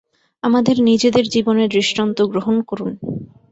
আমাদের 0.43 0.75
নিজেদের 0.81 1.25
জীবনের 1.27 1.67
দৃষ্টান্ত 1.69 2.17
গ্রহণ 2.31 2.55
করুন। 2.61 2.91